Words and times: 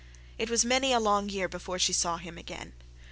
It 0.39 0.49
was 0.49 0.65
many 0.65 0.91
a 0.93 0.99
long 0.99 1.29
year 1.29 1.47
before 1.47 1.77
she 1.77 1.93
saw 1.93 2.17
him 2.17 2.35
again. 2.39 2.73